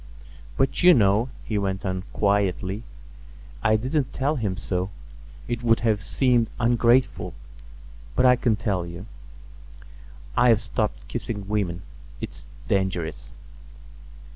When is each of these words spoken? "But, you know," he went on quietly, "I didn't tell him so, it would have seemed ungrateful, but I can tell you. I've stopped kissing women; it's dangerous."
"But, 0.57 0.81
you 0.81 0.95
know," 0.95 1.29
he 1.43 1.59
went 1.59 1.85
on 1.85 2.01
quietly, 2.11 2.81
"I 3.61 3.75
didn't 3.75 4.11
tell 4.13 4.35
him 4.35 4.57
so, 4.57 4.89
it 5.47 5.61
would 5.61 5.81
have 5.81 6.01
seemed 6.01 6.49
ungrateful, 6.59 7.35
but 8.15 8.25
I 8.25 8.35
can 8.35 8.55
tell 8.55 8.83
you. 8.83 9.05
I've 10.35 10.59
stopped 10.59 11.07
kissing 11.07 11.47
women; 11.47 11.83
it's 12.19 12.47
dangerous." 12.67 13.29